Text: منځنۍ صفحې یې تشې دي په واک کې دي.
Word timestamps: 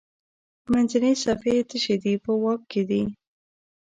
منځنۍ 0.71 1.13
صفحې 1.23 1.51
یې 1.57 1.63
تشې 1.69 1.95
دي 2.03 2.13
په 2.23 2.31
واک 2.41 2.61
کې 2.71 2.81
دي. 2.89 3.01